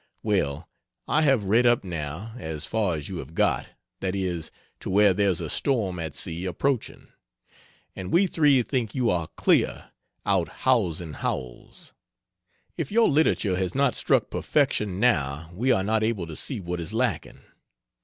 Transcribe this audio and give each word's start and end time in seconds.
Well, 0.23 0.67
I 1.07 1.21
have 1.21 1.45
read 1.45 1.67
up, 1.67 1.83
now, 1.83 2.33
as 2.39 2.65
far 2.65 2.95
as 2.95 3.07
you 3.07 3.19
have 3.19 3.35
got, 3.35 3.67
that 3.99 4.15
is, 4.15 4.49
to 4.79 4.89
where 4.89 5.13
there's 5.13 5.39
a 5.39 5.47
storm 5.47 5.99
at 5.99 6.15
sea 6.15 6.45
approaching, 6.45 7.09
and 7.95 8.11
we 8.11 8.25
three 8.25 8.63
think 8.63 8.95
you 8.95 9.11
are 9.11 9.27
clear, 9.35 9.91
out 10.25 10.49
Howellsing 10.65 11.17
Howells. 11.17 11.93
If 12.77 12.91
your 12.91 13.09
literature 13.09 13.57
has 13.57 13.75
not 13.75 13.93
struck 13.93 14.31
perfection 14.31 14.99
now 14.99 15.51
we 15.53 15.71
are 15.71 15.83
not 15.83 16.01
able 16.01 16.25
to 16.25 16.35
see 16.35 16.59
what 16.59 16.79
is 16.79 16.93
lacking. 16.95 17.41